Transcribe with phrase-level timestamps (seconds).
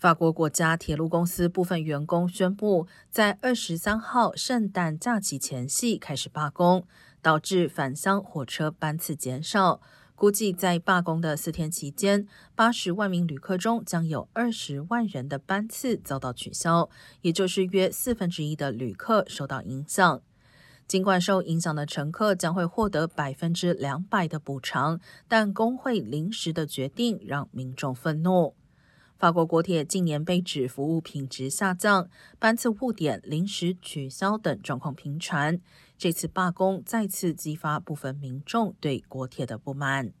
[0.00, 6.86] 法国国家铁路公司部分员工宣布，在二十三号圣诞假期前夕开始罢工，
[7.20, 9.82] 导致返乡火车班次减少。
[10.14, 16.88] 估计在罢工的四天期间，八十万名旅客中将有二十万人的班次遭到取消，
[17.20, 20.22] 也就是约四分之一的旅客受到影响。
[20.88, 24.98] 尽管受影响的乘客将会获得百分之两百的补偿，
[25.28, 28.54] 但工会临时的决定让民众愤怒。
[29.20, 32.08] 法国国铁近年被指服务品质下降、
[32.38, 35.60] 班次误点、临时取消等状况频传，
[35.98, 40.14] 这次罢工再次激发部分民众对国铁的不满。